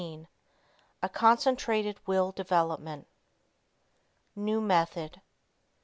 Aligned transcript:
A 1.03 1.09
CONCENTRATED 1.09 1.99
WILL 2.07 2.31
DEVELOPMENT 2.31 3.05
New 4.35 4.59
Method. 4.59 5.21